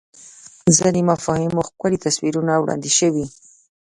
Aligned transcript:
ځینو 0.77 1.01
مفاهیمو 1.11 1.65
ښکلي 1.67 1.97
تصویرونه 2.05 2.53
وړاندې 2.57 2.89
شوي 2.99 3.25